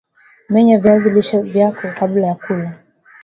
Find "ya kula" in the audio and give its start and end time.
2.27-2.77